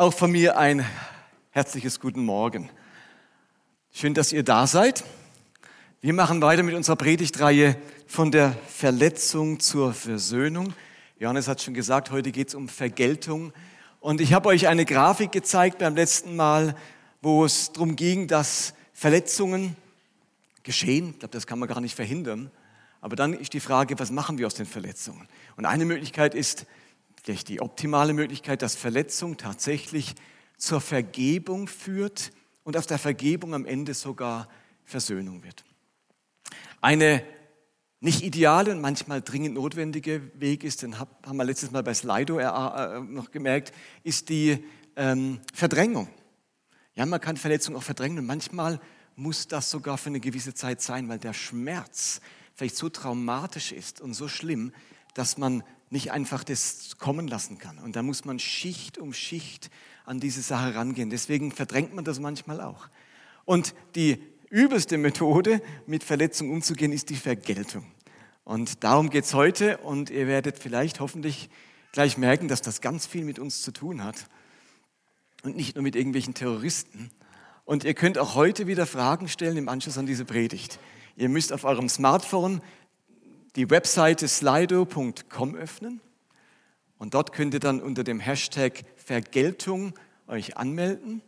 [0.00, 0.86] Auch von mir ein
[1.50, 2.70] herzliches Guten Morgen.
[3.92, 5.02] Schön, dass ihr da seid.
[6.00, 7.76] Wir machen weiter mit unserer Predigtreihe
[8.06, 10.72] von der Verletzung zur Versöhnung.
[11.18, 13.52] Johannes hat schon gesagt, heute geht es um Vergeltung.
[13.98, 16.76] Und ich habe euch eine Grafik gezeigt beim letzten Mal,
[17.20, 19.74] wo es darum ging, dass Verletzungen
[20.62, 21.10] geschehen.
[21.10, 22.52] Ich glaube, das kann man gar nicht verhindern.
[23.00, 25.26] Aber dann ist die Frage, was machen wir aus den Verletzungen?
[25.56, 26.66] Und eine Möglichkeit ist,
[27.22, 30.14] vielleicht die optimale Möglichkeit, dass Verletzung tatsächlich
[30.56, 32.32] zur Vergebung führt
[32.64, 34.48] und aus der Vergebung am Ende sogar
[34.84, 35.64] Versöhnung wird.
[36.80, 37.22] Eine
[38.00, 42.38] nicht ideale und manchmal dringend notwendige Weg ist, den haben wir letztes Mal bei Slido
[42.38, 43.72] äh, noch gemerkt,
[44.04, 44.64] ist die
[44.96, 46.08] ähm, Verdrängung.
[46.94, 48.80] Ja, man kann Verletzungen auch verdrängen und manchmal
[49.16, 52.20] muss das sogar für eine gewisse Zeit sein, weil der Schmerz
[52.54, 54.72] vielleicht so traumatisch ist und so schlimm,
[55.14, 57.78] dass man nicht einfach das kommen lassen kann.
[57.78, 59.70] Und da muss man Schicht um Schicht
[60.04, 61.10] an diese Sache rangehen.
[61.10, 62.88] Deswegen verdrängt man das manchmal auch.
[63.44, 67.86] Und die übelste Methode, mit Verletzungen umzugehen, ist die Vergeltung.
[68.44, 69.78] Und darum geht es heute.
[69.78, 71.50] Und ihr werdet vielleicht hoffentlich
[71.92, 74.28] gleich merken, dass das ganz viel mit uns zu tun hat.
[75.42, 77.10] Und nicht nur mit irgendwelchen Terroristen.
[77.64, 80.78] Und ihr könnt auch heute wieder Fragen stellen im Anschluss an diese Predigt.
[81.16, 82.62] Ihr müsst auf eurem Smartphone
[83.58, 86.00] die Webseite slido.com öffnen
[86.96, 89.94] und dort könnt ihr dann unter dem Hashtag Vergeltung
[90.28, 91.22] euch anmelden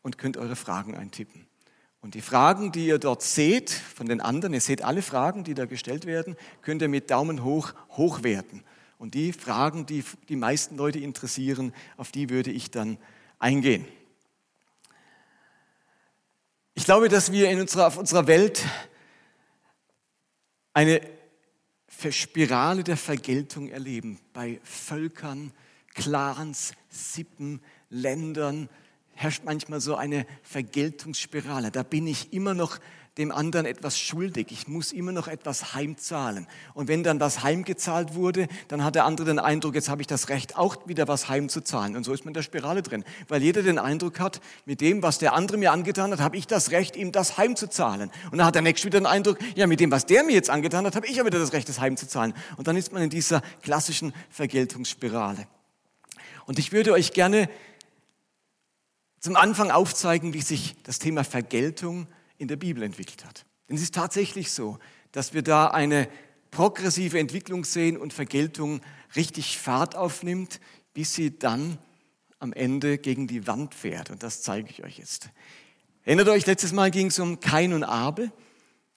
[0.00, 1.46] und könnt eure Fragen eintippen.
[2.00, 5.52] Und die Fragen, die ihr dort seht von den anderen, ihr seht alle Fragen, die
[5.52, 8.62] da gestellt werden, könnt ihr mit Daumen hoch hochwerten.
[8.96, 12.96] Und die Fragen, die die meisten Leute interessieren, auf die würde ich dann
[13.38, 13.84] eingehen.
[16.72, 18.64] Ich glaube, dass wir in unserer, auf unserer Welt
[20.72, 21.13] eine
[22.12, 25.52] Spirale der Vergeltung erleben bei Völkern,
[25.94, 27.60] Clans, Sippen,
[27.90, 28.68] Ländern
[29.14, 31.70] herrscht manchmal so eine Vergeltungsspirale.
[31.70, 32.78] Da bin ich immer noch
[33.16, 34.48] dem anderen etwas schuldig.
[34.50, 36.48] Ich muss immer noch etwas heimzahlen.
[36.74, 40.08] Und wenn dann was heimgezahlt wurde, dann hat der andere den Eindruck, jetzt habe ich
[40.08, 41.96] das Recht, auch wieder was heimzuzahlen.
[41.96, 43.04] Und so ist man in der Spirale drin.
[43.28, 46.48] Weil jeder den Eindruck hat, mit dem, was der andere mir angetan hat, habe ich
[46.48, 48.10] das Recht, ihm das heimzuzahlen.
[48.32, 50.50] Und dann hat der Nächste wieder den Eindruck, ja, mit dem, was der mir jetzt
[50.50, 52.34] angetan hat, habe ich ja wieder das Recht, das heimzuzahlen.
[52.56, 55.46] Und dann ist man in dieser klassischen Vergeltungsspirale.
[56.46, 57.48] Und ich würde euch gerne
[59.20, 62.08] zum Anfang aufzeigen, wie sich das Thema Vergeltung
[62.44, 63.46] in der Bibel entwickelt hat.
[63.68, 64.78] Denn es ist tatsächlich so,
[65.12, 66.08] dass wir da eine
[66.50, 68.80] progressive Entwicklung sehen und Vergeltung
[69.16, 70.60] richtig Fahrt aufnimmt,
[70.92, 71.78] bis sie dann
[72.38, 74.10] am Ende gegen die Wand fährt.
[74.10, 75.30] Und das zeige ich euch jetzt.
[76.04, 78.30] Erinnert euch, letztes Mal ging es um Kain und Abel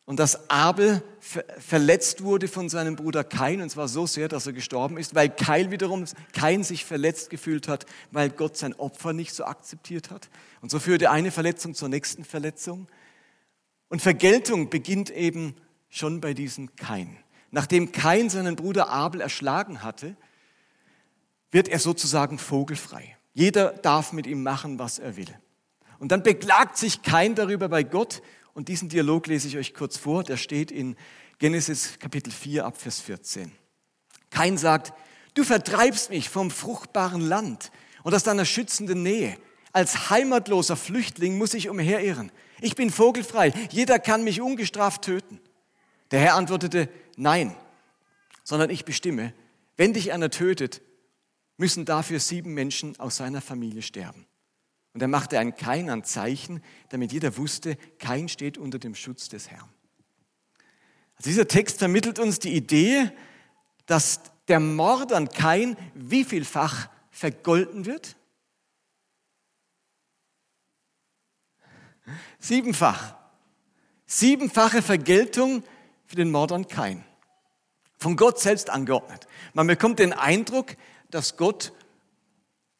[0.03, 4.53] und dass Abel verletzt wurde von seinem Bruder Kain und zwar so sehr, dass er
[4.53, 9.33] gestorben ist, weil Kain wiederum Kain sich verletzt gefühlt hat, weil Gott sein Opfer nicht
[9.33, 10.29] so akzeptiert hat.
[10.61, 12.87] Und so führte eine Verletzung zur nächsten Verletzung.
[13.89, 15.55] Und Vergeltung beginnt eben
[15.89, 17.17] schon bei diesem Kain.
[17.51, 20.15] Nachdem Kain seinen Bruder Abel erschlagen hatte,
[21.51, 23.17] wird er sozusagen vogelfrei.
[23.33, 25.33] Jeder darf mit ihm machen, was er will.
[25.99, 28.21] Und dann beklagt sich Kain darüber bei Gott.
[28.53, 30.23] Und diesen Dialog lese ich euch kurz vor.
[30.23, 30.95] Der steht in
[31.39, 33.51] Genesis Kapitel 4 ab Vers 14.
[34.29, 34.93] Kain sagt,
[35.35, 37.71] du vertreibst mich vom fruchtbaren Land
[38.03, 39.37] und aus deiner schützenden Nähe.
[39.71, 42.31] Als heimatloser Flüchtling muss ich umherirren.
[42.61, 43.53] Ich bin vogelfrei.
[43.69, 45.39] Jeder kann mich ungestraft töten.
[46.11, 47.55] Der Herr antwortete, nein,
[48.43, 49.33] sondern ich bestimme,
[49.75, 50.81] wenn dich einer tötet,
[51.57, 54.25] müssen dafür sieben Menschen aus seiner Familie sterben.
[54.93, 59.29] Und er machte ein Kein an Zeichen, damit jeder wusste, kein steht unter dem Schutz
[59.29, 59.69] des Herrn.
[61.17, 63.11] Also dieser Text vermittelt uns die Idee,
[63.85, 68.15] dass der Mord an Kain wievielfach vergolten wird?
[72.39, 73.15] Siebenfach.
[74.05, 75.63] Siebenfache Vergeltung
[76.05, 77.03] für den Mord an Kain.
[77.97, 79.27] Von Gott selbst angeordnet.
[79.53, 80.75] Man bekommt den Eindruck,
[81.09, 81.73] dass Gott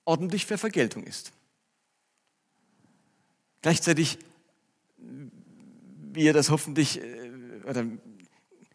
[0.05, 1.34] ordentlich für Vergeltung ist.
[3.61, 4.19] Gleichzeitig,
[4.97, 7.31] wie ihr das hoffentlich, äh,
[7.67, 7.85] oder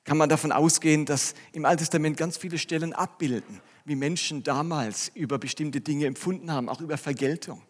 [0.05, 5.11] kann man davon ausgehen, dass im Alten Testament ganz viele Stellen abbilden, wie Menschen damals
[5.15, 7.62] über bestimmte Dinge empfunden haben, auch über Vergeltung.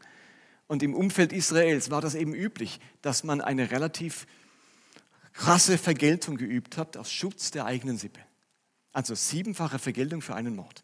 [0.73, 4.27] Und im Umfeld Israels war das eben üblich, dass man eine relativ
[5.35, 8.21] krasse Vergeltung geübt hat aus Schutz der eigenen Sippe.
[8.91, 10.83] Also siebenfache Vergeltung für einen Mord.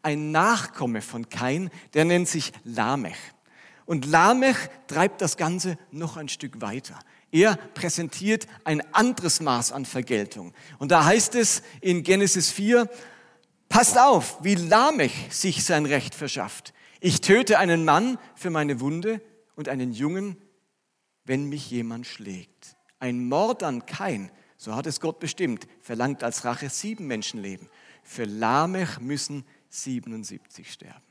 [0.00, 3.16] Ein Nachkomme von Kain, der nennt sich Lamech.
[3.84, 6.96] Und Lamech treibt das Ganze noch ein Stück weiter.
[7.32, 10.54] Er präsentiert ein anderes Maß an Vergeltung.
[10.78, 12.88] Und da heißt es in Genesis 4,
[13.68, 16.72] passt auf, wie Lamech sich sein Recht verschafft.
[17.00, 19.20] Ich töte einen Mann für meine Wunde
[19.54, 20.36] und einen Jungen,
[21.24, 22.76] wenn mich jemand schlägt.
[22.98, 27.68] Ein Mord an Kain, so hat es Gott bestimmt, verlangt als Rache sieben Menschenleben.
[28.02, 31.02] Für Lamech müssen 77 sterben.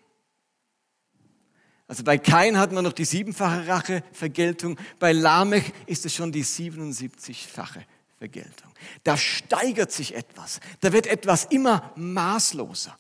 [1.88, 4.80] Also bei Kain hat man noch die siebenfache Rache, Vergeltung.
[4.98, 7.84] Bei Lamech ist es schon die 77-fache
[8.18, 8.72] Vergeltung.
[9.04, 10.60] Da steigert sich etwas.
[10.80, 12.98] Da wird etwas immer maßloser.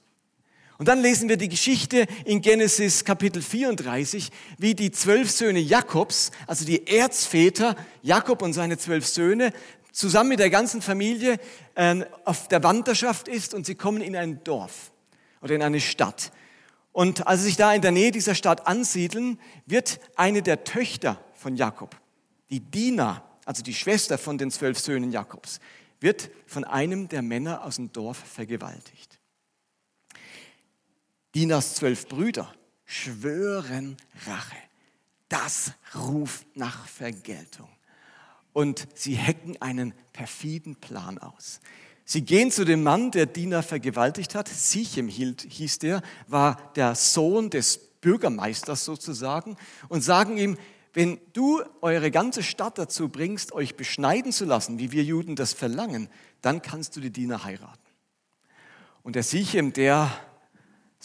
[0.78, 6.32] Und dann lesen wir die Geschichte in Genesis Kapitel 34, wie die zwölf Söhne Jakobs,
[6.48, 9.54] also die Erzväter, Jakob und seine zwölf Söhne,
[9.94, 11.40] zusammen mit der ganzen Familie
[11.76, 14.92] äh, auf der Wanderschaft ist und sie kommen in ein Dorf
[15.42, 16.34] oder in eine Stadt.
[16.92, 21.24] Und als sie sich da in der Nähe dieser Stadt ansiedeln, wird eine der Töchter
[21.36, 21.96] von Jakob,
[22.50, 25.62] die Dina, also die Schwester von den zwölf Söhnen Jakobs,
[26.02, 29.15] wird von einem der Männer aus dem Dorf vergewaltigt.
[31.36, 32.54] Dinas zwölf Brüder
[32.86, 34.56] schwören Rache.
[35.28, 37.68] Das ruft nach Vergeltung.
[38.54, 41.60] Und sie hecken einen perfiden Plan aus.
[42.06, 44.48] Sie gehen zu dem Mann, der Dina vergewaltigt hat.
[44.48, 49.58] Sichem hieß der, war der Sohn des Bürgermeisters sozusagen,
[49.90, 50.58] und sagen ihm,
[50.94, 55.52] wenn du eure ganze Stadt dazu bringst, euch beschneiden zu lassen, wie wir Juden das
[55.52, 56.08] verlangen,
[56.42, 57.80] dann kannst du die Diener heiraten.
[59.04, 60.10] Und der Sichem, der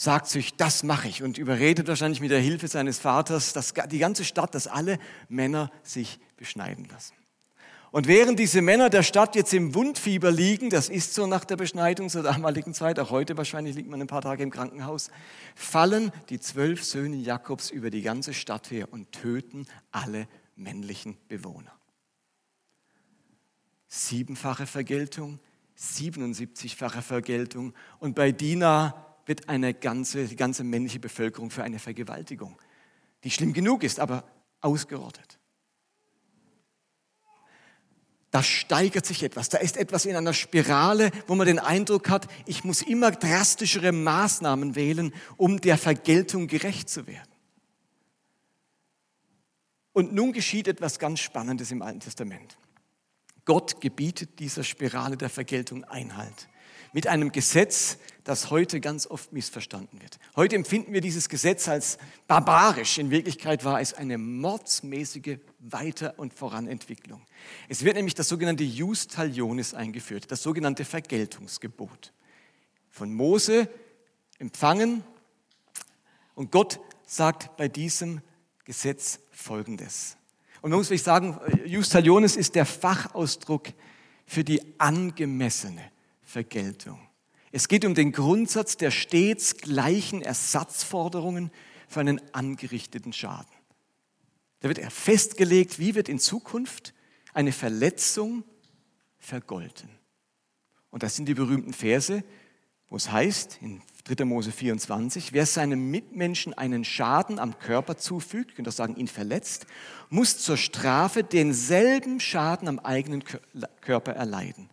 [0.00, 3.99] sagt sich, das mache ich und überredet wahrscheinlich mit der Hilfe seines Vaters dass die
[3.99, 4.99] ganze Stadt, dass alle
[5.29, 7.12] Männer sich beschneiden lassen.
[7.91, 11.56] Und während diese Männer der Stadt jetzt im Wundfieber liegen, das ist so nach der
[11.56, 15.11] Beschneidung zur damaligen Zeit, auch heute wahrscheinlich liegt man ein paar Tage im Krankenhaus,
[15.55, 21.73] fallen die zwölf Söhne Jakobs über die ganze Stadt her und töten alle männlichen Bewohner.
[23.87, 25.41] Siebenfache Vergeltung,
[25.76, 32.59] 77-fache Vergeltung und bei Dina wird eine ganze, die ganze männliche Bevölkerung für eine Vergewaltigung,
[33.23, 34.25] die schlimm genug ist, aber
[34.61, 35.38] ausgerottet.
[38.32, 42.27] Da steigert sich etwas, da ist etwas in einer Spirale, wo man den Eindruck hat,
[42.44, 47.31] ich muss immer drastischere Maßnahmen wählen, um der Vergeltung gerecht zu werden.
[49.93, 52.59] Und nun geschieht etwas ganz Spannendes im Alten Testament.
[53.44, 56.49] Gott gebietet dieser Spirale der Vergeltung Einhalt
[56.93, 60.19] mit einem Gesetz, das heute ganz oft missverstanden wird.
[60.37, 62.99] Heute empfinden wir dieses Gesetz als barbarisch.
[62.99, 67.23] In Wirklichkeit war es eine mordsmäßige Weiter- und Voranentwicklung.
[67.69, 72.13] Es wird nämlich das sogenannte Jus Talionis eingeführt, das sogenannte Vergeltungsgebot.
[72.91, 73.69] Von Mose
[74.39, 75.05] empfangen
[76.35, 78.21] und Gott sagt bei diesem
[78.65, 80.17] Gesetz Folgendes.
[80.63, 83.69] Und man muss wirklich sagen, Jus Talionis ist der Fachausdruck
[84.27, 85.91] für die angemessene
[86.23, 87.01] Vergeltung.
[87.52, 91.50] Es geht um den Grundsatz der stets gleichen Ersatzforderungen
[91.88, 93.50] für einen angerichteten Schaden.
[94.61, 96.94] Da wird er festgelegt, wie wird in Zukunft
[97.32, 98.44] eine Verletzung
[99.19, 99.88] vergolten.
[100.91, 102.23] Und das sind die berühmten Verse,
[102.88, 104.25] wo es heißt, in 3.
[104.25, 109.67] Mose 24, wer seinem Mitmenschen einen Schaden am Körper zufügt, könnt ihr sagen, ihn verletzt,
[110.08, 113.23] muss zur Strafe denselben Schaden am eigenen
[113.81, 114.69] Körper erleiden.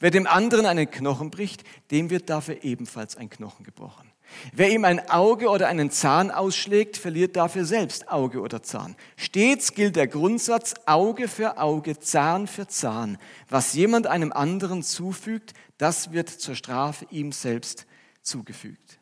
[0.00, 4.10] Wer dem anderen einen Knochen bricht, dem wird dafür ebenfalls ein Knochen gebrochen.
[4.52, 8.96] Wer ihm ein Auge oder einen Zahn ausschlägt, verliert dafür selbst Auge oder Zahn.
[9.16, 13.18] Stets gilt der Grundsatz Auge für Auge, Zahn für Zahn.
[13.48, 17.86] Was jemand einem anderen zufügt, das wird zur Strafe ihm selbst
[18.22, 19.00] zugefügt.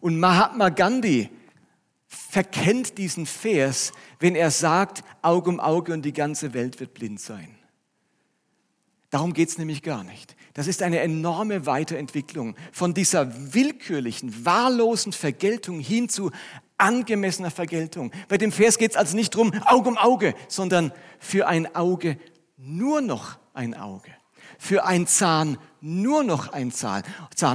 [0.00, 1.28] Und Mahatma Gandhi
[2.06, 7.20] verkennt diesen Vers, wenn er sagt, Auge um Auge und die ganze Welt wird blind
[7.20, 7.59] sein.
[9.10, 10.36] Darum geht es nämlich gar nicht.
[10.54, 16.30] Das ist eine enorme Weiterentwicklung von dieser willkürlichen, wahllosen Vergeltung hin zu
[16.78, 18.12] angemessener Vergeltung.
[18.28, 22.18] Bei dem Vers geht es also nicht darum, Auge um Auge, sondern für ein Auge
[22.56, 24.12] nur noch ein Auge
[24.60, 27.04] für ein Zahn nur noch ein Zahn.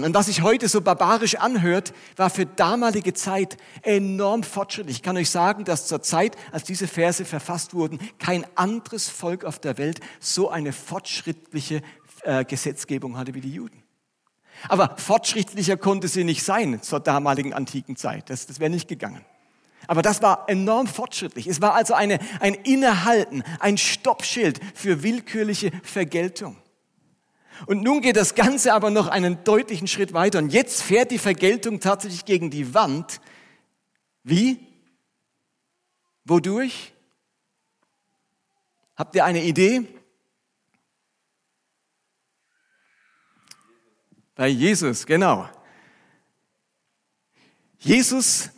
[0.04, 4.98] Und was sich heute so barbarisch anhört, war für damalige Zeit enorm fortschrittlich.
[4.98, 9.46] Ich kann euch sagen, dass zur Zeit, als diese Verse verfasst wurden, kein anderes Volk
[9.46, 11.82] auf der Welt so eine fortschrittliche
[12.24, 13.84] äh, Gesetzgebung hatte wie die Juden.
[14.70, 18.30] Aber fortschrittlicher konnte sie nicht sein zur damaligen antiken Zeit.
[18.30, 19.24] Das, das wäre nicht gegangen.
[19.88, 21.48] Aber das war enorm fortschrittlich.
[21.48, 26.58] Es war also eine, ein Innehalten, ein Stoppschild für willkürliche Vergeltung.
[27.66, 30.40] Und nun geht das Ganze aber noch einen deutlichen Schritt weiter.
[30.40, 33.22] Und jetzt fährt die Vergeltung tatsächlich gegen die Wand.
[34.24, 34.60] Wie?
[36.26, 36.94] Wodurch?
[38.96, 39.86] Habt ihr eine Idee?
[44.36, 45.50] Bei Jesus, genau.
[47.80, 48.50] Jesus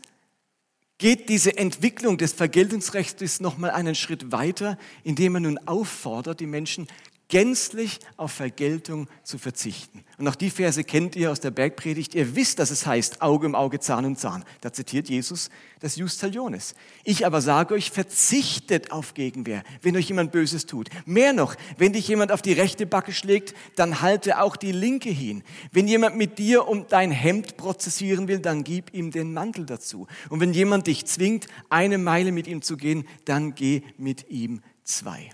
[0.97, 6.87] geht diese Entwicklung des Vergeltungsrechts nochmal einen Schritt weiter, indem er nun auffordert, die Menschen
[7.29, 10.03] gänzlich auf Vergeltung zu verzichten.
[10.17, 12.15] Und auch die Verse kennt ihr aus der Bergpredigt.
[12.15, 14.45] Ihr wisst, dass es heißt, Auge um Auge, Zahn um Zahn.
[14.61, 16.73] Da zitiert Jesus das Justaliones.
[17.03, 20.89] Ich aber sage euch, verzichtet auf Gegenwehr, wenn euch jemand Böses tut.
[21.05, 25.09] Mehr noch, wenn dich jemand auf die rechte Backe schlägt, dann halte auch die linke
[25.09, 25.43] hin.
[25.71, 30.07] Wenn jemand mit dir um dein Hemd prozessieren will, dann gib ihm den Mantel dazu.
[30.29, 34.61] Und wenn jemand dich zwingt, eine Meile mit ihm zu gehen, dann geh mit ihm
[34.83, 35.29] zwei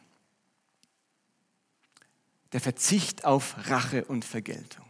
[2.53, 4.85] der Verzicht auf Rache und Vergeltung.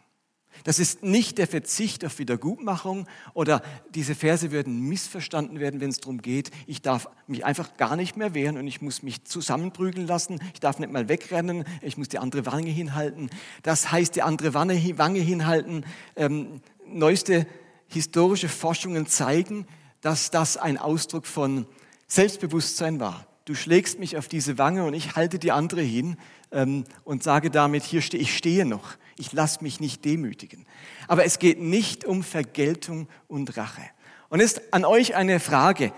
[0.64, 3.62] Das ist nicht der Verzicht auf Wiedergutmachung oder
[3.94, 8.16] diese Verse würden missverstanden werden, wenn es darum geht, ich darf mich einfach gar nicht
[8.18, 12.08] mehr wehren und ich muss mich zusammenprügeln lassen, ich darf nicht mal wegrennen, ich muss
[12.08, 13.30] die andere Wange hinhalten.
[13.64, 15.86] Das heißt, die andere Wange hinhalten.
[16.16, 17.48] Ähm, neueste
[17.88, 19.66] historische Forschungen zeigen,
[20.02, 21.66] dass das ein Ausdruck von
[22.08, 23.26] Selbstbewusstsein war.
[23.46, 26.16] Du schlägst mich auf diese Wange und ich halte die andere hin
[26.54, 30.66] ähm, und sage damit, hier stehe ich stehe noch, ich lasse mich nicht demütigen.
[31.08, 33.84] Aber es geht nicht um Vergeltung und Rache.
[34.30, 35.94] Und ist an euch eine Frage.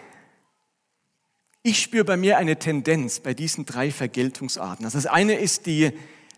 [1.61, 4.85] Ich spüre bei mir eine Tendenz bei diesen drei Vergeltungsarten.
[4.85, 5.91] Also das eine ist die,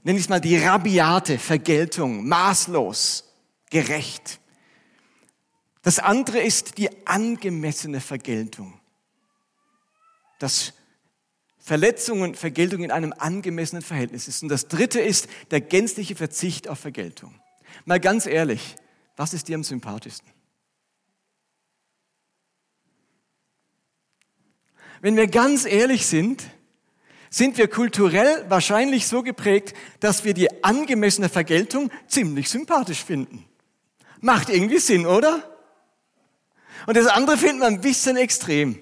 [0.03, 3.23] nenne ich es mal, die rabiate Vergeltung, maßlos,
[3.69, 4.39] gerecht.
[5.81, 8.79] Das andere ist die angemessene Vergeltung.
[10.39, 10.73] Das
[11.67, 14.41] Verletzung und Vergeltung in einem angemessenen Verhältnis ist.
[14.41, 17.41] Und das dritte ist der gänzliche Verzicht auf Vergeltung.
[17.83, 18.77] Mal ganz ehrlich,
[19.17, 20.31] was ist dir am sympathischsten?
[25.01, 26.41] Wenn wir ganz ehrlich sind,
[27.29, 33.43] sind wir kulturell wahrscheinlich so geprägt, dass wir die angemessene Vergeltung ziemlich sympathisch finden.
[34.21, 35.43] Macht irgendwie Sinn, oder?
[36.85, 38.79] Und das andere finden wir ein bisschen extrem.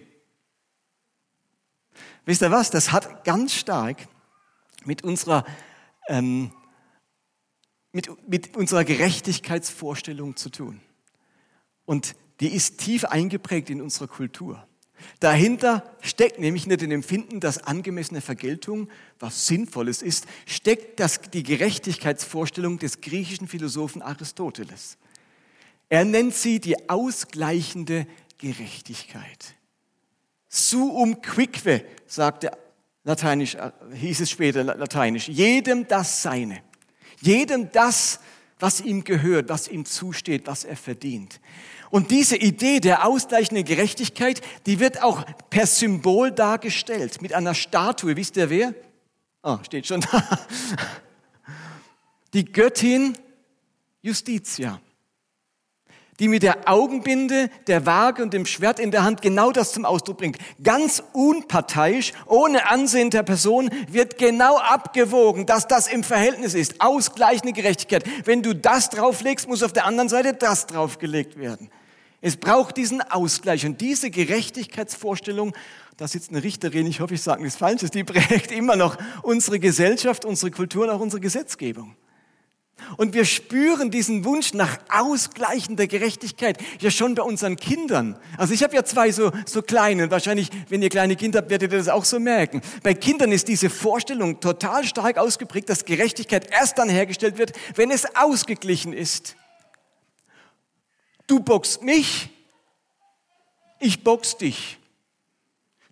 [2.26, 2.72] Wisst ihr was?
[2.72, 4.08] Das hat ganz stark
[4.84, 5.46] mit unserer,
[6.08, 6.52] ähm,
[7.92, 10.82] mit, mit unserer Gerechtigkeitsvorstellung zu tun.
[11.86, 14.68] Und die ist tief eingeprägt in unserer Kultur.
[15.20, 18.90] Dahinter steckt nämlich nicht dem Empfinden, dass angemessene Vergeltung
[19.20, 24.98] was Sinnvolles ist, steckt das, die Gerechtigkeitsvorstellung des griechischen Philosophen Aristoteles.
[25.90, 29.56] Er nennt sie die ausgleichende Gerechtigkeit.
[30.56, 32.50] Suum quique, sagte
[33.04, 35.28] Lateinisch, äh, hieß es später Lateinisch.
[35.28, 36.62] Jedem das Seine.
[37.20, 38.22] Jedem das,
[38.58, 41.42] was ihm gehört, was ihm zusteht, was er verdient.
[41.92, 48.16] Und diese Idee der ausgleichenden Gerechtigkeit, die wird auch per Symbol dargestellt mit einer Statue.
[48.16, 48.74] Wisst ihr wer?
[49.44, 50.40] Oh, steht schon da.
[52.34, 53.18] Die Göttin
[54.02, 54.80] Justitia
[56.20, 59.86] die mit der Augenbinde, der Waage und dem Schwert in der Hand genau das zum
[59.86, 60.38] Ausdruck bringt.
[60.64, 66.80] Ganz unparteiisch, ohne Ansehen der Person, wird genau abgewogen, dass das im Verhältnis ist.
[66.80, 68.06] Ausgleichende Gerechtigkeit.
[68.24, 71.70] Wenn du das drauflegst, muss auf der anderen Seite das draufgelegt werden.
[72.22, 75.54] Es braucht diesen Ausgleich und diese Gerechtigkeitsvorstellung,
[75.98, 79.60] da sitzt eine Richterin, ich hoffe, ich sage nichts Falsches, die prägt immer noch unsere
[79.60, 81.96] Gesellschaft, unsere Kultur und auch unsere Gesetzgebung.
[82.98, 88.18] Und wir spüren diesen Wunsch nach ausgleichender Gerechtigkeit ja schon bei unseren Kindern.
[88.38, 91.72] Also ich habe ja zwei so, so kleine, wahrscheinlich, wenn ihr kleine Kinder habt, werdet
[91.72, 92.62] ihr das auch so merken.
[92.84, 97.92] Bei Kindern ist diese Vorstellung total stark ausgeprägt, dass Gerechtigkeit erst dann hergestellt wird, wenn
[97.92, 99.36] es ausgeglichen ist.
[101.28, 102.30] Du boxst mich,
[103.80, 104.78] ich box dich.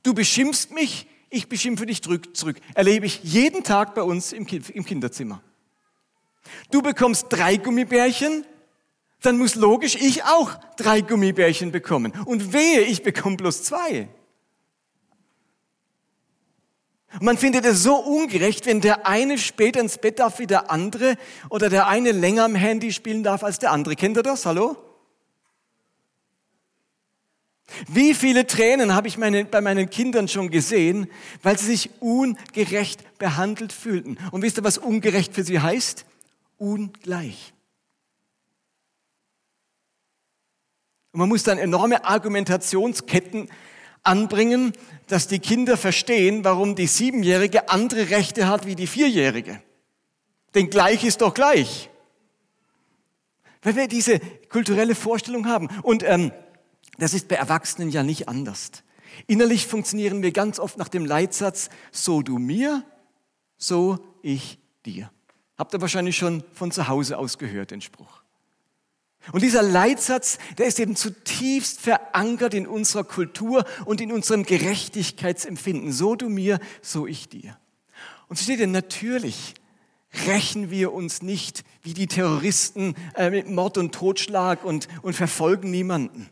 [0.04, 2.60] Du beschimpfst mich, ich beschimpfe dich zurück.
[2.76, 5.42] Erlebe ich jeden Tag bei uns im Kinderzimmer.
[6.72, 8.46] Du bekommst drei Gummibärchen,
[9.22, 12.14] dann muss logisch ich auch drei Gummibärchen bekommen.
[12.26, 14.10] Und wehe, ich bekomme bloß zwei.
[17.22, 21.16] Man findet es so ungerecht, wenn der eine später ins Bett darf wie der andere
[21.50, 23.96] oder der eine länger am Handy spielen darf als der andere.
[23.96, 24.46] Kennt ihr das?
[24.46, 24.76] Hallo?
[27.88, 31.08] Wie viele Tränen habe ich meine, bei meinen Kindern schon gesehen,
[31.44, 34.18] weil sie sich ungerecht behandelt fühlten.
[34.32, 36.06] Und wisst ihr, was ungerecht für sie heißt?
[36.64, 37.54] Ungleich.
[41.12, 43.50] Und man muss dann enorme Argumentationsketten
[44.02, 44.74] anbringen,
[45.08, 49.62] dass die Kinder verstehen, warum die Siebenjährige andere Rechte hat wie die Vierjährige.
[50.56, 51.90] Denn gleich ist doch gleich.
[53.62, 55.68] Weil wir diese kulturelle Vorstellung haben.
[55.84, 56.32] Und ähm,
[56.98, 58.72] das ist bei Erwachsenen ja nicht anders.
[59.28, 62.84] Innerlich funktionieren wir ganz oft nach dem Leitsatz, so du mir,
[63.58, 65.12] so ich dir.
[65.58, 68.24] Habt ihr wahrscheinlich schon von zu Hause aus gehört, den Spruch.
[69.32, 75.94] Und dieser Leitsatz, der ist eben zutiefst verankert in unserer Kultur und in unserem Gerechtigkeitsempfinden.
[75.94, 77.58] So du mir, so ich dir.
[78.28, 79.54] Und so steht ja natürlich,
[80.26, 85.72] rächen wir uns nicht wie die Terroristen äh, mit Mord und Totschlag und, und verfolgen
[85.72, 86.30] niemanden.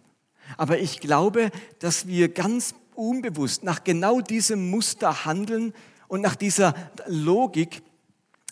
[0.58, 1.50] Aber ich glaube,
[1.80, 5.74] dass wir ganz unbewusst nach genau diesem Muster handeln
[6.10, 6.76] und nach dieser
[7.08, 7.82] Logik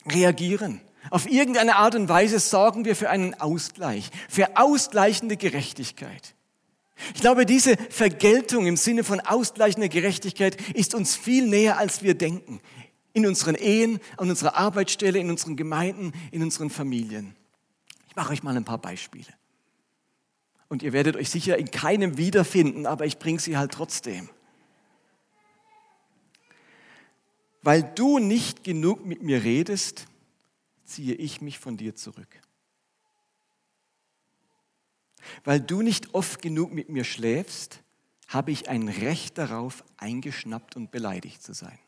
[0.09, 0.81] reagieren.
[1.11, 6.35] Auf irgendeine Art und Weise sorgen wir für einen Ausgleich, für ausgleichende Gerechtigkeit.
[7.15, 12.13] Ich glaube, diese Vergeltung im Sinne von ausgleichender Gerechtigkeit ist uns viel näher, als wir
[12.13, 12.59] denken
[13.13, 17.35] in unseren Ehen, an unserer Arbeitsstelle, in unseren Gemeinden, in unseren Familien.
[18.07, 19.27] Ich mache euch mal ein paar Beispiele.
[20.67, 24.29] Und ihr werdet euch sicher in keinem wiederfinden, aber ich bringe sie halt trotzdem.
[27.61, 30.07] Weil du nicht genug mit mir redest,
[30.85, 32.41] ziehe ich mich von dir zurück.
[35.43, 37.83] Weil du nicht oft genug mit mir schläfst,
[38.27, 41.79] habe ich ein Recht darauf, eingeschnappt und beleidigt zu sein.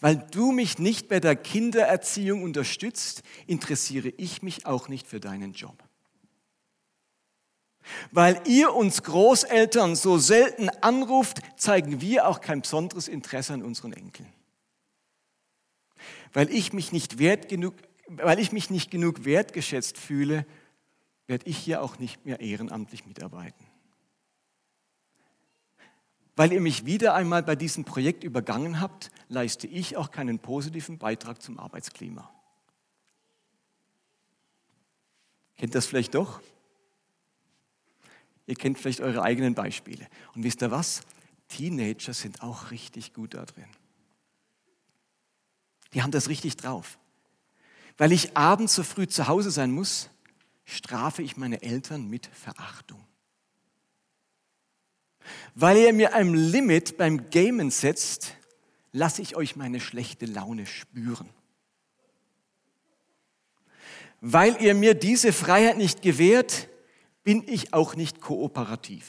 [0.00, 5.52] Weil du mich nicht bei der Kindererziehung unterstützt, interessiere ich mich auch nicht für deinen
[5.52, 5.85] Job.
[8.10, 13.92] Weil ihr uns Großeltern so selten anruft, zeigen wir auch kein besonderes Interesse an unseren
[13.92, 14.32] Enkeln.
[16.32, 17.74] Weil ich mich nicht, wert genug,
[18.08, 20.46] weil ich mich nicht genug wertgeschätzt fühle,
[21.26, 23.66] werde ich hier auch nicht mehr ehrenamtlich mitarbeiten
[26.36, 30.98] weil ihr mich wieder einmal bei diesem Projekt übergangen habt, leiste ich auch keinen positiven
[30.98, 32.30] Beitrag zum Arbeitsklima.
[35.56, 36.42] Kennt das vielleicht doch?
[38.46, 40.06] Ihr kennt vielleicht eure eigenen Beispiele.
[40.34, 41.02] Und wisst ihr was?
[41.48, 43.68] Teenager sind auch richtig gut da drin.
[45.92, 46.98] Die haben das richtig drauf.
[47.96, 50.10] Weil ich abends so früh zu Hause sein muss,
[50.64, 53.06] strafe ich meine Eltern mit Verachtung
[55.54, 58.36] weil ihr mir ein Limit beim Gamen setzt,
[58.92, 61.28] lasse ich euch meine schlechte Laune spüren.
[64.20, 66.68] Weil ihr mir diese Freiheit nicht gewährt,
[67.26, 69.04] bin ich auch nicht kooperativ.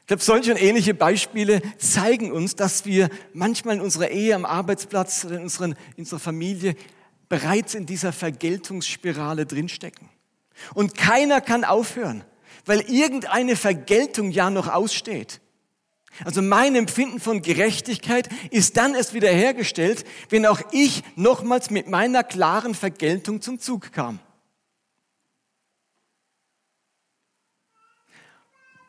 [0.00, 4.44] Ich glaube, solche und ähnliche Beispiele zeigen uns, dass wir manchmal in unserer Ehe, am
[4.44, 6.74] Arbeitsplatz in, unseren, in unserer Familie
[7.28, 10.08] bereits in dieser Vergeltungsspirale drinstecken.
[10.74, 12.24] Und keiner kann aufhören
[12.68, 15.40] weil irgendeine Vergeltung ja noch aussteht.
[16.24, 22.24] Also mein Empfinden von Gerechtigkeit ist dann erst wiederhergestellt, wenn auch ich nochmals mit meiner
[22.24, 24.18] klaren Vergeltung zum Zug kam.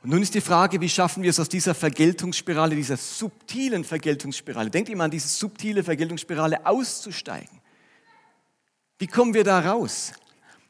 [0.01, 4.69] Und nun ist die Frage, wie schaffen wir es aus dieser Vergeltungsspirale, dieser subtilen Vergeltungsspirale,
[4.69, 7.59] denkt immer an diese subtile Vergeltungsspirale auszusteigen.
[8.97, 10.13] Wie kommen wir da raus?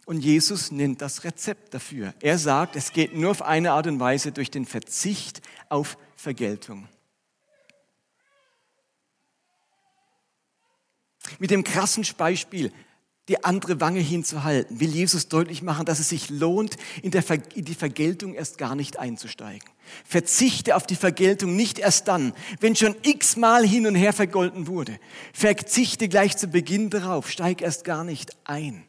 [0.06, 2.16] Und Jesus nennt das Rezept dafür.
[2.20, 6.88] Er sagt, es geht nur auf eine Art und Weise durch den Verzicht auf Vergeltung.
[11.38, 12.74] Mit dem krassen Beispiel,
[13.30, 17.24] die andere Wange hinzuhalten, will Jesus deutlich machen, dass es sich lohnt, in, der,
[17.56, 19.70] in die Vergeltung erst gar nicht einzusteigen.
[20.04, 25.00] Verzichte auf die Vergeltung nicht erst dann, wenn schon x-mal hin und her vergolten wurde.
[25.32, 28.84] Verzichte gleich zu Beginn darauf, steig erst gar nicht ein.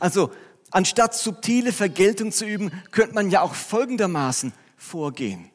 [0.00, 0.32] Also
[0.70, 5.50] anstatt subtile Vergeltung zu üben, könnte man ja auch folgendermaßen vorgehen.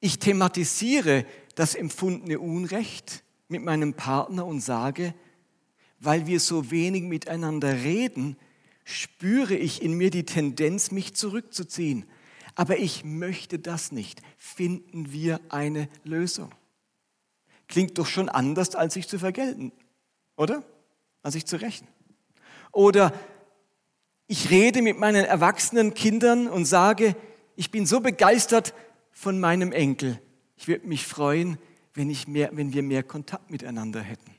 [0.00, 5.14] Ich thematisiere das empfundene Unrecht mit meinem Partner und sage,
[6.00, 8.36] weil wir so wenig miteinander reden,
[8.84, 12.04] spüre ich in mir die Tendenz, mich zurückzuziehen.
[12.54, 14.22] Aber ich möchte das nicht.
[14.36, 16.50] Finden wir eine Lösung.
[17.68, 19.72] Klingt doch schon anders, als sich zu vergelten,
[20.36, 20.64] oder?
[21.22, 21.86] Als sich zu rächen.
[22.72, 23.12] Oder
[24.26, 27.14] ich rede mit meinen erwachsenen Kindern und sage,
[27.56, 28.74] ich bin so begeistert
[29.10, 30.20] von meinem Enkel.
[30.56, 31.58] Ich würde mich freuen,
[31.94, 34.37] wenn, ich mehr, wenn wir mehr Kontakt miteinander hätten.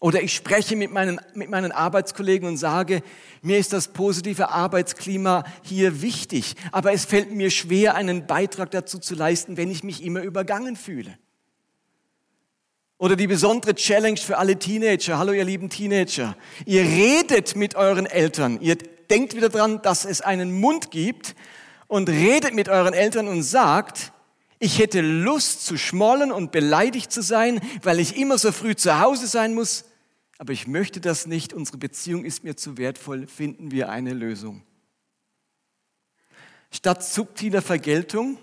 [0.00, 3.02] Oder ich spreche mit meinen, mit meinen Arbeitskollegen und sage,
[3.42, 8.98] mir ist das positive Arbeitsklima hier wichtig, aber es fällt mir schwer, einen Beitrag dazu
[8.98, 11.18] zu leisten, wenn ich mich immer übergangen fühle.
[12.96, 15.18] Oder die besondere Challenge für alle Teenager.
[15.18, 16.36] Hallo ihr lieben Teenager.
[16.64, 18.58] Ihr redet mit euren Eltern.
[18.60, 18.76] Ihr
[19.10, 21.34] denkt wieder dran, dass es einen Mund gibt
[21.88, 24.12] und redet mit euren Eltern und sagt,
[24.58, 29.00] ich hätte Lust zu schmollen und beleidigt zu sein, weil ich immer so früh zu
[29.00, 29.86] Hause sein muss.
[30.40, 31.52] Aber ich möchte das nicht.
[31.52, 33.26] Unsere Beziehung ist mir zu wertvoll.
[33.26, 34.62] Finden wir eine Lösung.
[36.70, 38.38] Statt subtiler Vergeltung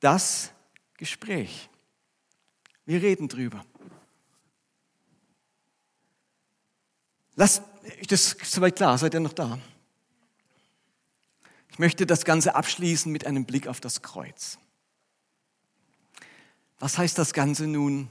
[0.00, 0.50] das
[0.96, 1.68] Gespräch.
[2.84, 3.64] Wir reden drüber.
[7.36, 7.62] Lasst,
[8.08, 9.60] das ist soweit klar, seid ihr noch da?
[11.80, 14.58] möchte das Ganze abschließen mit einem Blick auf das Kreuz.
[16.78, 18.10] Was heißt das Ganze nun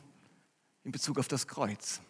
[0.84, 2.02] in Bezug auf das Kreuz?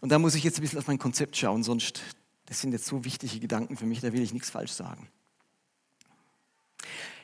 [0.00, 2.02] Und da muss ich jetzt ein bisschen auf mein Konzept schauen, sonst,
[2.46, 5.08] das sind jetzt so wichtige Gedanken für mich, da will ich nichts falsch sagen.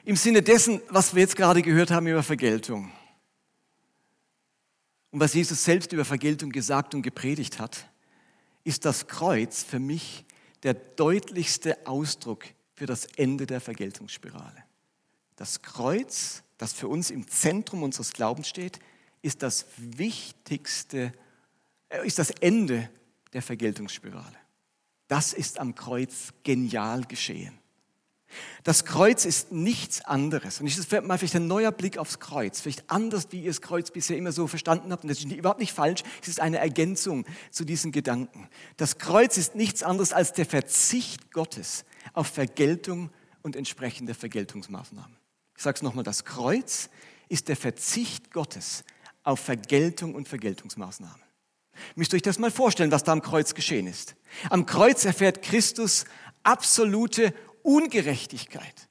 [0.05, 2.91] Im Sinne dessen, was wir jetzt gerade gehört haben über Vergeltung
[5.13, 7.89] und was Jesus selbst über Vergeltung gesagt und gepredigt hat,
[8.65, 10.25] ist das Kreuz für mich
[10.63, 14.65] der deutlichste Ausdruck für das Ende der Vergeltungsspirale.
[15.37, 18.79] Das Kreuz, das für uns im Zentrum unseres Glaubens steht,
[19.21, 21.13] ist das wichtigste
[22.05, 22.89] ist das Ende
[23.33, 24.37] der Vergeltungsspirale.
[25.09, 27.59] Das ist am Kreuz genial geschehen.
[28.63, 30.61] Das Kreuz ist nichts anderes.
[30.61, 32.61] Und das ist mal vielleicht ein neuer Blick aufs Kreuz.
[32.61, 35.05] Vielleicht anders, wie ihr das Kreuz bisher immer so verstanden habt.
[35.05, 36.03] Und das ist überhaupt nicht falsch.
[36.23, 38.49] Es ist eine Ergänzung zu diesen Gedanken.
[38.77, 43.11] Das Kreuz ist nichts anderes als der Verzicht Gottes auf Vergeltung
[43.43, 45.17] und entsprechende Vergeltungsmaßnahmen.
[45.57, 46.05] Ich sage es nochmal.
[46.05, 46.89] Das Kreuz
[47.29, 48.85] ist der Verzicht Gottes
[49.25, 51.21] auf Vergeltung und Vergeltungsmaßnahmen.
[51.95, 54.15] Müsst ihr euch das mal vorstellen, was da am Kreuz geschehen ist.
[54.51, 56.05] Am Kreuz erfährt Christus
[56.43, 58.89] absolute Ungerechtigkeit.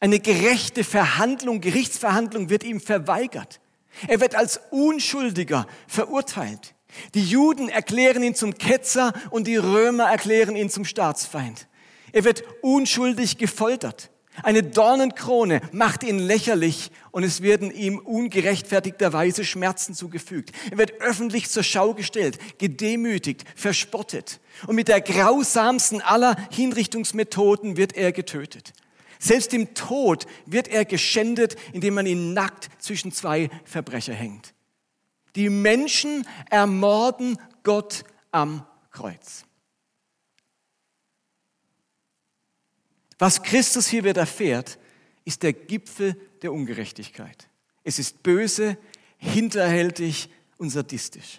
[0.00, 3.60] Eine gerechte Verhandlung, Gerichtsverhandlung wird ihm verweigert.
[4.08, 6.74] Er wird als Unschuldiger verurteilt.
[7.14, 11.68] Die Juden erklären ihn zum Ketzer und die Römer erklären ihn zum Staatsfeind.
[12.12, 14.09] Er wird unschuldig gefoltert.
[14.42, 20.52] Eine Dornenkrone macht ihn lächerlich und es werden ihm ungerechtfertigterweise Schmerzen zugefügt.
[20.70, 27.94] Er wird öffentlich zur Schau gestellt, gedemütigt, verspottet und mit der grausamsten aller Hinrichtungsmethoden wird
[27.94, 28.72] er getötet.
[29.18, 34.54] Selbst im Tod wird er geschändet, indem man ihn nackt zwischen zwei Verbrecher hängt.
[35.36, 39.44] Die Menschen ermorden Gott am Kreuz.
[43.20, 44.78] Was Christus hier widerfährt,
[45.26, 47.50] ist der Gipfel der Ungerechtigkeit.
[47.84, 48.78] Es ist böse,
[49.18, 51.38] hinterhältig und sadistisch.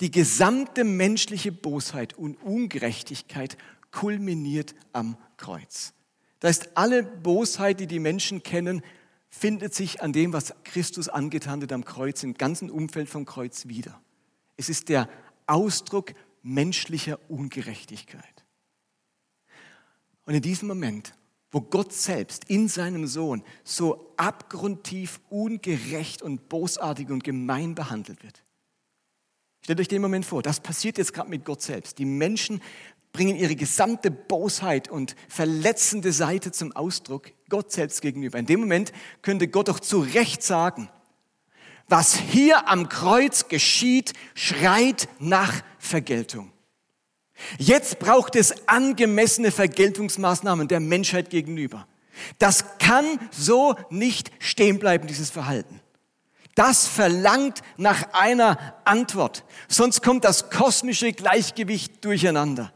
[0.00, 3.58] Die gesamte menschliche Bosheit und Ungerechtigkeit
[3.90, 5.92] kulminiert am Kreuz.
[6.40, 8.82] Da ist alle Bosheit, die die Menschen kennen,
[9.28, 13.66] findet sich an dem, was Christus angetan hat am Kreuz, im ganzen Umfeld vom Kreuz
[13.66, 14.00] wieder.
[14.56, 15.10] Es ist der
[15.46, 18.37] Ausdruck menschlicher Ungerechtigkeit.
[20.28, 21.14] Und in diesem Moment,
[21.50, 28.44] wo Gott selbst in seinem Sohn so abgrundtief ungerecht und bosartig und gemein behandelt wird.
[29.64, 31.98] Stellt euch den Moment vor, das passiert jetzt gerade mit Gott selbst.
[31.98, 32.60] Die Menschen
[33.14, 38.38] bringen ihre gesamte Bosheit und verletzende Seite zum Ausdruck Gott selbst gegenüber.
[38.38, 40.90] In dem Moment könnte Gott doch zu Recht sagen,
[41.86, 46.52] was hier am Kreuz geschieht, schreit nach Vergeltung.
[47.58, 51.86] Jetzt braucht es angemessene Vergeltungsmaßnahmen der Menschheit gegenüber.
[52.38, 55.80] Das kann so nicht stehen bleiben, dieses Verhalten.
[56.54, 62.72] Das verlangt nach einer Antwort, sonst kommt das kosmische Gleichgewicht durcheinander.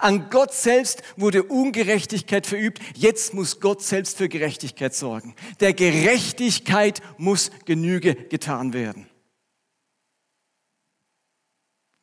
[0.00, 5.34] An Gott selbst wurde Ungerechtigkeit verübt, jetzt muss Gott selbst für Gerechtigkeit sorgen.
[5.60, 9.08] Der Gerechtigkeit muss Genüge getan werden.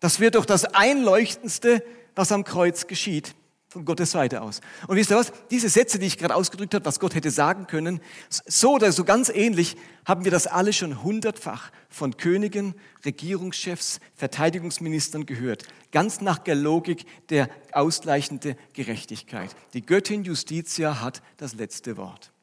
[0.03, 1.81] Das wird doch das Einleuchtendste,
[2.13, 3.35] was am Kreuz geschieht,
[3.69, 4.59] von Gottes Seite aus.
[4.85, 5.31] Und wisst ihr was?
[5.49, 9.05] Diese Sätze, die ich gerade ausgedrückt habe, was Gott hätte sagen können, so oder so
[9.05, 15.63] ganz ähnlich haben wir das alle schon hundertfach von Königen, Regierungschefs, Verteidigungsministern gehört.
[15.93, 19.55] Ganz nach der Logik der ausgleichende Gerechtigkeit.
[19.73, 22.33] Die Göttin Justitia hat das letzte Wort.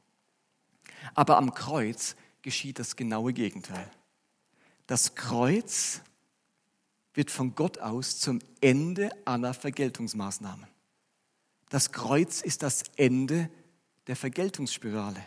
[1.15, 3.91] Aber am Kreuz geschieht das genaue Gegenteil.
[4.87, 6.01] Das Kreuz
[7.15, 10.67] wird von Gott aus zum Ende aller Vergeltungsmaßnahmen.
[11.69, 13.51] Das Kreuz ist das Ende
[14.07, 15.25] der Vergeltungsspirale.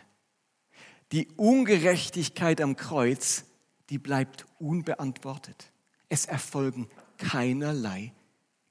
[1.12, 3.44] Die Ungerechtigkeit am Kreuz,
[3.90, 5.72] die bleibt unbeantwortet.
[6.08, 8.12] Es erfolgen keinerlei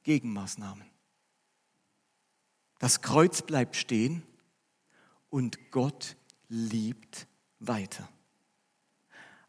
[0.04, 0.86] Gegenmaßnahmen.
[2.80, 4.24] Das Kreuz bleibt stehen
[5.30, 6.16] und Gott
[6.50, 7.28] liebt
[7.60, 8.10] weiter.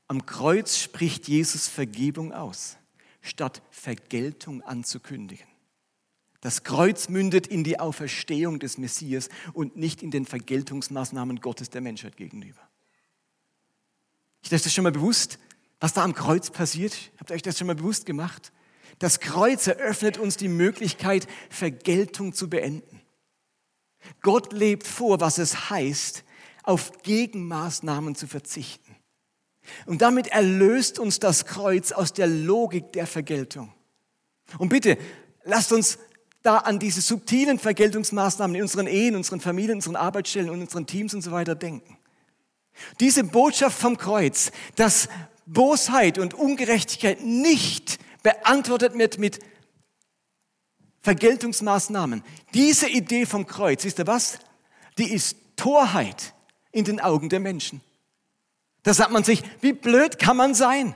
[0.07, 2.77] Am Kreuz spricht Jesus Vergebung aus
[3.25, 5.47] statt Vergeltung anzukündigen.
[6.41, 11.81] Das Kreuz mündet in die Auferstehung des Messias und nicht in den Vergeltungsmaßnahmen Gottes der
[11.81, 12.61] Menschheit gegenüber.
[14.45, 15.39] Euch das schon mal bewusst,
[15.81, 16.95] was da am Kreuz passiert?
[17.19, 18.53] Habt ihr euch das schon mal bewusst gemacht?
[18.99, 23.01] Das Kreuz eröffnet uns die Möglichkeit, Vergeltung zu beenden.
[24.21, 26.25] Gott lebt vor, was es heißt,
[26.63, 28.84] auf Gegenmaßnahmen zu verzichten.
[29.87, 33.73] Und damit erlöst uns das Kreuz aus der Logik der Vergeltung.
[34.59, 34.99] Und bitte,
[35.45, 35.99] lasst uns
[36.43, 41.15] da an diese subtilen Vergeltungsmaßnahmen in unseren Ehen, unseren Familien, unseren Arbeitsstellen und unseren Teams
[41.15, 41.97] und so weiter denken.
[43.01, 45.09] Diese Botschaft vom Kreuz, dass
[45.47, 49.39] Bosheit und Ungerechtigkeit nicht beantwortet wird mit
[51.01, 52.23] Vergeltungsmaßnahmen.
[52.53, 54.39] Diese Idee vom Kreuz, wisst ihr was?
[54.99, 56.35] Die ist Torheit
[56.73, 57.81] in den Augen der Menschen.
[58.85, 60.95] Da sagt man sich, wie blöd kann man sein?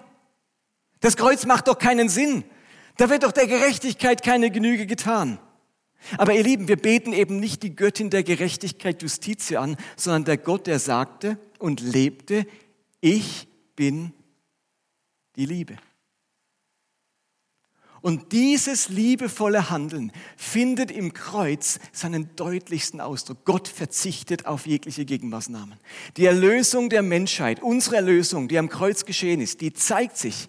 [1.00, 2.44] Das Kreuz macht doch keinen Sinn.
[2.96, 5.38] Da wird doch der Gerechtigkeit keine Genüge getan.
[6.16, 10.36] Aber ihr Lieben, wir beten eben nicht die Göttin der Gerechtigkeit Justitia an, sondern der
[10.36, 12.46] Gott, der sagte und lebte,
[13.00, 14.12] ich bin
[15.36, 15.76] die Liebe.
[18.00, 23.44] Und dieses liebevolle Handeln findet im Kreuz seinen deutlichsten Ausdruck.
[23.44, 25.78] Gott verzichtet auf jegliche Gegenmaßnahmen.
[26.16, 30.48] Die Erlösung der Menschheit, unsere Erlösung, die am Kreuz geschehen ist, die zeigt sich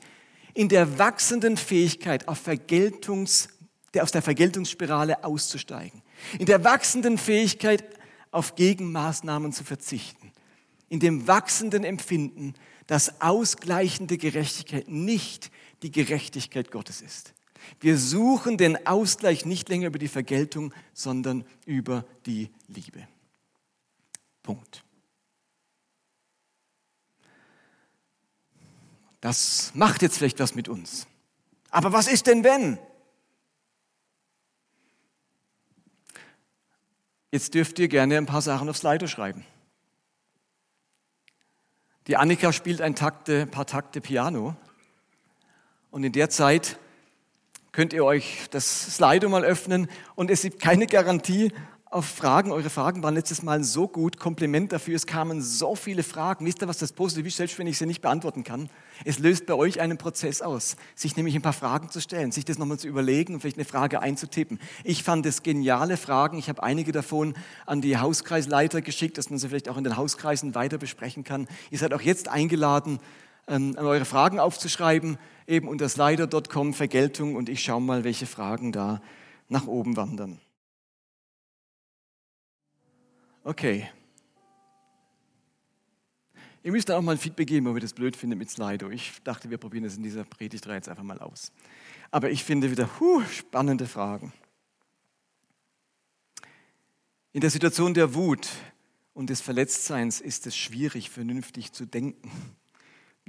[0.54, 3.50] in der wachsenden Fähigkeit, auf Vergeltungs,
[3.98, 6.04] aus der Vergeltungsspirale auszusteigen.
[6.38, 7.84] In der wachsenden Fähigkeit,
[8.32, 10.32] auf Gegenmaßnahmen zu verzichten.
[10.88, 12.54] In dem wachsenden Empfinden,
[12.88, 15.52] dass ausgleichende Gerechtigkeit nicht
[15.84, 17.34] die Gerechtigkeit Gottes ist.
[17.80, 23.08] Wir suchen den Ausgleich nicht länger über die Vergeltung, sondern über die Liebe.
[24.44, 24.84] Punkt.
[29.22, 31.08] Das macht jetzt vielleicht was mit uns.
[31.70, 32.80] Aber was ist denn wenn?
[37.32, 39.46] Jetzt dürft ihr gerne ein paar Sachen aufs Slido schreiben.
[42.08, 44.56] Die Annika spielt ein Takte, paar Takte Piano
[45.92, 46.80] und in der Zeit
[47.72, 51.52] könnt ihr euch das Slido mal öffnen und es gibt keine Garantie,
[51.92, 52.52] auf Fragen.
[52.52, 54.20] Eure Fragen waren letztes Mal so gut.
[54.20, 54.96] Kompliment dafür.
[54.96, 56.46] Es kamen so viele Fragen.
[56.46, 57.38] Wisst ihr, was das Positive ist?
[57.38, 58.70] Selbst wenn ich sie nicht beantworten kann.
[59.06, 62.46] Es löst bei euch einen Prozess aus, sich nämlich ein paar Fragen zu stellen, sich
[62.46, 64.60] das nochmal zu überlegen und vielleicht eine Frage einzutippen.
[64.84, 66.38] Ich fand es geniale Fragen.
[66.38, 67.34] Ich habe einige davon
[67.66, 71.48] an die Hauskreisleiter geschickt, dass man sie vielleicht auch in den Hauskreisen weiter besprechen kann.
[71.72, 73.00] Ihr seid auch jetzt eingeladen,
[73.48, 75.18] ähm, eure Fragen aufzuschreiben,
[75.50, 79.02] eben unter slider.com Vergeltung und ich schaue mal, welche Fragen da
[79.48, 80.40] nach oben wandern.
[83.44, 83.90] Okay.
[86.62, 88.90] Ihr müsst auch mal ein Feedback geben, ob ihr das blöd findet mit Slido.
[88.90, 91.52] Ich dachte, wir probieren das in dieser Predigtreihe jetzt einfach mal aus.
[92.12, 94.34] Aber ich finde wieder huh, spannende Fragen.
[97.32, 98.50] In der Situation der Wut
[99.14, 102.30] und des Verletztseins ist es schwierig, vernünftig zu denken.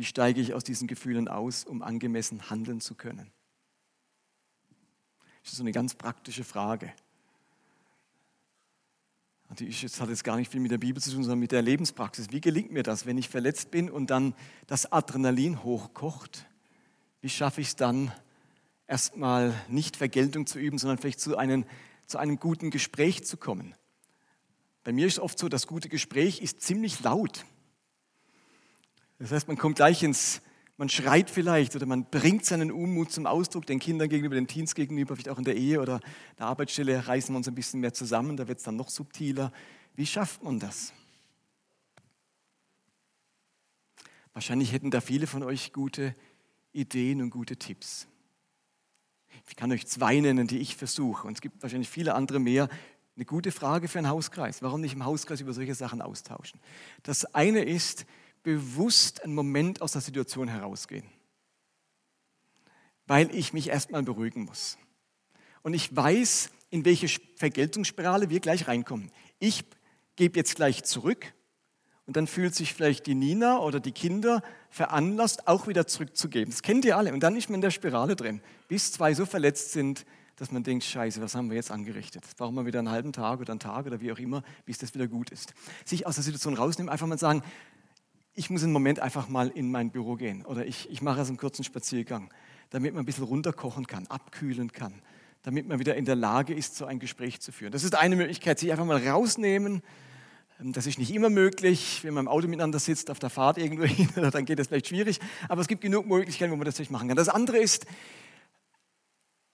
[0.00, 3.30] Wie steige ich aus diesen Gefühlen aus, um angemessen handeln zu können?
[5.42, 6.90] Das ist so eine ganz praktische Frage.
[9.58, 11.52] Die ist jetzt, hat jetzt gar nicht viel mit der Bibel zu tun, sondern mit
[11.52, 12.28] der Lebenspraxis.
[12.30, 14.34] Wie gelingt mir das, wenn ich verletzt bin und dann
[14.66, 16.46] das Adrenalin hochkocht?
[17.20, 18.10] Wie schaffe ich es dann,
[18.86, 21.66] erstmal nicht Vergeltung zu üben, sondern vielleicht zu einem,
[22.06, 23.74] zu einem guten Gespräch zu kommen?
[24.82, 27.44] Bei mir ist es oft so, das gute Gespräch ist ziemlich laut.
[29.20, 30.40] Das heißt, man kommt gleich ins,
[30.78, 34.74] man schreit vielleicht oder man bringt seinen Unmut zum Ausdruck, den Kindern gegenüber, den Teens
[34.74, 36.00] gegenüber, vielleicht auch in der Ehe oder
[36.38, 39.52] der Arbeitsstelle reißen wir uns ein bisschen mehr zusammen, da wird es dann noch subtiler.
[39.94, 40.94] Wie schafft man das?
[44.32, 46.14] Wahrscheinlich hätten da viele von euch gute
[46.72, 48.06] Ideen und gute Tipps.
[49.50, 51.26] Ich kann euch zwei nennen, die ich versuche.
[51.26, 52.70] Und es gibt wahrscheinlich viele andere mehr.
[53.16, 54.62] Eine gute Frage für einen Hauskreis.
[54.62, 56.60] Warum nicht im Hauskreis über solche Sachen austauschen?
[57.02, 58.06] Das eine ist,
[58.42, 61.04] bewusst einen Moment aus der Situation herausgehen,
[63.06, 64.78] weil ich mich erstmal beruhigen muss.
[65.62, 69.10] Und ich weiß, in welche Vergeltungsspirale wir gleich reinkommen.
[69.38, 69.64] Ich
[70.16, 71.34] gebe jetzt gleich zurück
[72.06, 76.50] und dann fühlt sich vielleicht die Nina oder die Kinder veranlasst, auch wieder zurückzugeben.
[76.50, 77.12] Das kennt ihr alle.
[77.12, 80.06] Und dann ist man in der Spirale drin, bis zwei so verletzt sind,
[80.40, 82.24] dass man denkt, scheiße, was haben wir jetzt angerichtet?
[82.24, 84.78] Das brauchen wir wieder einen halben Tag oder einen Tag oder wie auch immer, bis
[84.78, 85.52] das wieder gut ist.
[85.84, 87.42] Sich aus der Situation rausnehmen, einfach mal sagen,
[88.34, 91.30] ich muss einen Moment einfach mal in mein Büro gehen oder ich, ich mache also
[91.30, 92.32] einen kurzen Spaziergang,
[92.70, 94.94] damit man ein bisschen runterkochen kann, abkühlen kann,
[95.42, 97.72] damit man wieder in der Lage ist, so ein Gespräch zu führen.
[97.72, 99.82] Das ist eine Möglichkeit, sich einfach mal rausnehmen.
[100.60, 103.58] Ähm, das ist nicht immer möglich, wenn man im Auto miteinander sitzt, auf der Fahrt
[103.58, 105.18] irgendwo hin, dann geht das vielleicht schwierig.
[105.48, 107.16] Aber es gibt genug Möglichkeiten, wo man das vielleicht machen kann.
[107.16, 107.86] Das andere ist,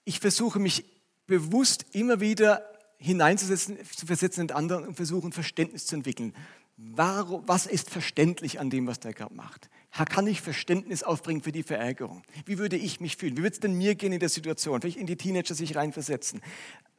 [0.05, 0.85] ich versuche mich
[1.25, 2.63] bewusst immer wieder
[2.97, 6.33] hineinzusetzen, zu versetzen in den anderen und versuchen, Verständnis zu entwickeln.
[6.77, 9.69] Warum, was ist verständlich an dem, was der gerade macht?
[9.91, 12.21] Kann ich Verständnis aufbringen für die Verärgerung?
[12.45, 13.35] Wie würde ich mich fühlen?
[13.35, 14.79] Wie würde es denn mir gehen in der Situation?
[14.79, 16.41] Vielleicht in die Teenager sich reinversetzen.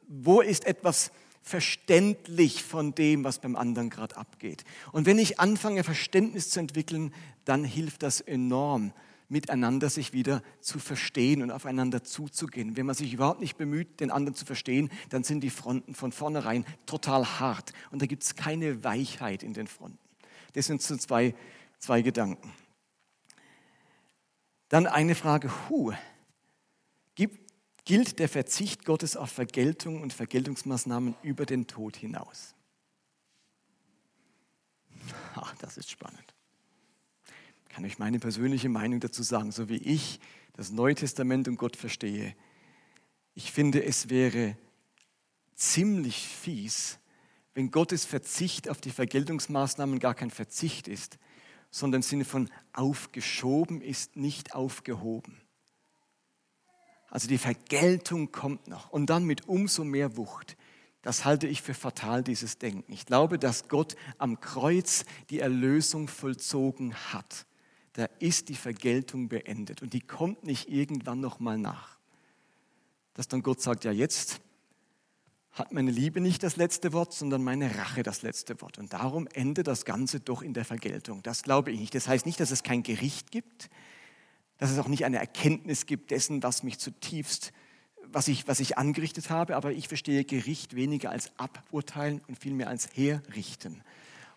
[0.09, 1.11] Wo ist etwas
[1.41, 4.65] verständlich von dem, was beim anderen gerade abgeht?
[4.91, 7.13] Und wenn ich anfange, Verständnis zu entwickeln,
[7.45, 8.91] dann hilft das enorm,
[9.29, 12.75] miteinander sich wieder zu verstehen und aufeinander zuzugehen.
[12.75, 16.11] Wenn man sich überhaupt nicht bemüht, den anderen zu verstehen, dann sind die Fronten von
[16.11, 19.99] vornherein total hart und da gibt es keine Weichheit in den Fronten.
[20.53, 21.35] Das sind so zwei,
[21.77, 22.51] zwei Gedanken.
[24.67, 25.93] Dann eine Frage, hu,
[27.85, 32.53] gilt der Verzicht Gottes auf Vergeltung und Vergeltungsmaßnahmen über den Tod hinaus?
[35.33, 36.35] Ach, das ist spannend.
[37.69, 40.19] Kann euch meine persönliche Meinung dazu sagen, so wie ich
[40.53, 42.35] das Neue Testament und Gott verstehe.
[43.33, 44.57] Ich finde, es wäre
[45.55, 46.99] ziemlich fies,
[47.53, 51.17] wenn Gottes Verzicht auf die Vergeltungsmaßnahmen gar kein Verzicht ist,
[51.71, 55.41] sondern im Sinne von aufgeschoben ist, nicht aufgehoben.
[57.09, 60.57] Also die Vergeltung kommt noch und dann mit umso mehr Wucht.
[61.01, 62.91] Das halte ich für fatal, dieses Denken.
[62.91, 67.45] Ich glaube, dass Gott am Kreuz die Erlösung vollzogen hat.
[67.99, 71.97] Da ist die Vergeltung beendet und die kommt nicht irgendwann nochmal nach.
[73.13, 74.39] Dass dann Gott sagt, ja jetzt
[75.51, 78.77] hat meine Liebe nicht das letzte Wort, sondern meine Rache das letzte Wort.
[78.77, 81.21] Und darum endet das Ganze doch in der Vergeltung.
[81.23, 81.93] Das glaube ich nicht.
[81.93, 83.69] Das heißt nicht, dass es kein Gericht gibt,
[84.59, 87.51] dass es auch nicht eine Erkenntnis gibt dessen, was mich zutiefst,
[88.05, 92.69] was ich, was ich angerichtet habe, aber ich verstehe Gericht weniger als aburteilen und vielmehr
[92.69, 93.83] als herrichten.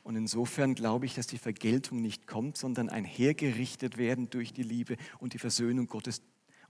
[0.03, 4.65] Und insofern glaube ich, dass die Vergeltung nicht kommt, sondern ein hergerichtet werden durch die
[4.65, 6.23] Liebe und die Versöhnung Gottes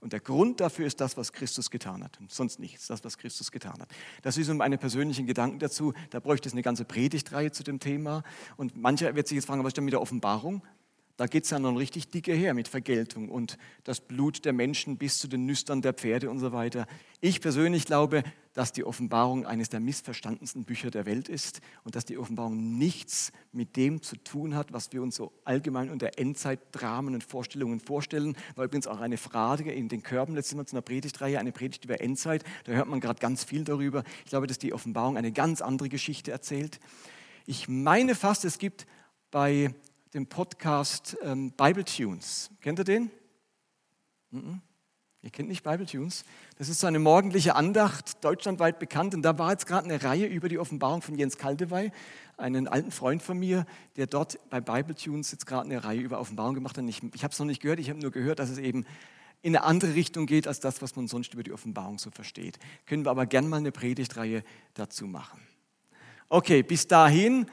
[0.03, 2.19] und der Grund dafür ist das, was Christus getan hat.
[2.19, 3.89] Und sonst nichts, das, was Christus getan hat.
[4.21, 5.93] Das ist um meine persönlichen Gedanken dazu.
[6.09, 8.23] Da bräuchte es eine ganze Predigtreihe zu dem Thema.
[8.57, 10.61] Und mancher wird sich jetzt fragen, was ist denn mit der Offenbarung?
[11.15, 14.97] Da geht es ja noch richtig dicke her mit Vergeltung und das Blut der Menschen
[14.97, 16.87] bis zu den Nüstern der Pferde und so weiter.
[17.21, 18.23] Ich persönlich glaube,
[18.53, 23.31] dass die Offenbarung eines der missverstandensten Bücher der Welt ist und dass die Offenbarung nichts
[23.51, 28.35] mit dem zu tun hat, was wir uns so allgemein unter Endzeitdramen und Vorstellungen vorstellen.
[28.55, 31.85] War übrigens auch eine Frage in den Körben letztes Mal zu einer Predigtreihe, eine Predigt
[31.85, 32.43] über Endzeit.
[32.63, 34.03] Da hört man gerade ganz viel darüber.
[34.25, 36.79] Ich glaube, dass die Offenbarung eine ganz andere Geschichte erzählt.
[37.45, 38.87] Ich meine fast, es gibt
[39.29, 39.73] bei
[40.13, 42.51] dem Podcast ähm, Bible Tunes.
[42.61, 43.09] Kennt ihr den?
[44.29, 44.61] Mhm.
[45.23, 46.23] Ihr kennt nicht Bible Tunes?
[46.57, 49.15] Das ist so eine morgendliche Andacht, deutschlandweit bekannt.
[49.15, 51.91] Und da war jetzt gerade eine Reihe über die Offenbarung von Jens Kaldewey,
[52.37, 56.19] einen alten Freund von mir, der dort bei Bible Tunes jetzt gerade eine Reihe über
[56.19, 56.83] Offenbarung gemacht hat.
[56.87, 58.85] Ich, ich habe es noch nicht gehört, ich habe nur gehört, dass es eben
[59.41, 62.59] in eine andere Richtung geht als das, was man sonst über die Offenbarung so versteht.
[62.85, 65.39] Können wir aber gerne mal eine Predigtreihe dazu machen.
[66.29, 67.47] Okay, bis dahin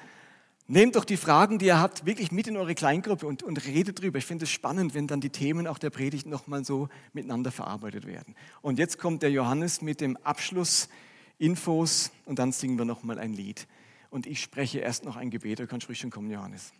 [0.72, 4.00] Nehmt doch die Fragen, die ihr habt, wirklich mit in eure Kleingruppe und, und redet
[4.00, 4.18] drüber.
[4.18, 8.06] Ich finde es spannend, wenn dann die Themen auch der Predigt nochmal so miteinander verarbeitet
[8.06, 8.36] werden.
[8.62, 13.66] Und jetzt kommt der Johannes mit dem Abschlussinfos und dann singen wir nochmal ein Lied.
[14.10, 15.58] Und ich spreche erst noch ein Gebet.
[15.58, 16.72] Du kannst ruhig schon kommen, Johannes.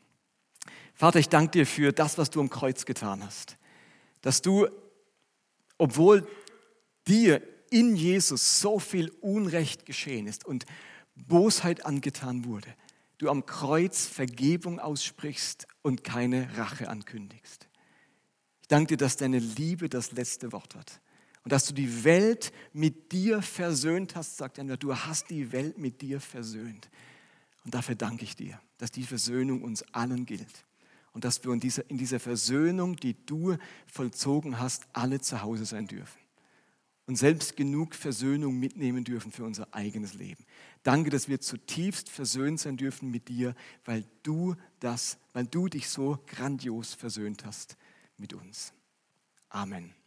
[0.94, 3.56] Vater, ich danke dir für das, was du am Kreuz getan hast.
[4.22, 4.68] Dass du,
[5.78, 6.28] obwohl
[7.08, 10.64] dir in Jesus so viel Unrecht geschehen ist und
[11.16, 12.68] Bosheit angetan wurde,
[13.20, 17.68] du am Kreuz Vergebung aussprichst und keine Rache ankündigst.
[18.62, 21.00] Ich danke dir, dass deine Liebe das letzte Wort hat
[21.44, 25.76] und dass du die Welt mit dir versöhnt hast, sagt er, du hast die Welt
[25.76, 26.88] mit dir versöhnt.
[27.64, 30.64] Und dafür danke ich dir, dass die Versöhnung uns allen gilt
[31.12, 35.66] und dass wir in dieser, in dieser Versöhnung, die du vollzogen hast, alle zu Hause
[35.66, 36.18] sein dürfen
[37.10, 40.46] und selbst genug Versöhnung mitnehmen dürfen für unser eigenes Leben.
[40.82, 45.88] Danke, dass wir zutiefst versöhnt sein dürfen mit dir, weil du das, weil du dich
[45.88, 47.76] so grandios versöhnt hast
[48.16, 48.72] mit uns.
[49.50, 49.99] Amen.